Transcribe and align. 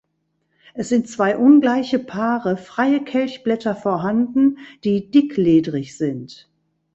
Es 0.73 0.89
sind 0.89 1.07
zwei 1.07 1.37
ungleiche 1.37 1.99
Paare 1.99 2.57
freie 2.57 3.03
Kelchblätter 3.03 3.75
vorhanden, 3.75 4.57
die 4.83 5.11
dick-ledrig 5.11 5.95
sind. 5.95 6.49